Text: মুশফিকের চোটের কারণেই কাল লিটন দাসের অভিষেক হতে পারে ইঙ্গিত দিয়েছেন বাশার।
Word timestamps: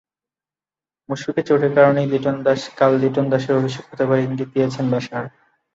মুশফিকের 1.09 1.45
চোটের 1.47 1.71
কারণেই 1.77 2.07
কাল 2.77 2.91
লিটন 3.01 3.25
দাসের 3.31 3.57
অভিষেক 3.59 3.83
হতে 3.89 4.03
পারে 4.09 4.21
ইঙ্গিত 4.23 4.49
দিয়েছেন 4.53 4.85
বাশার। 4.93 5.25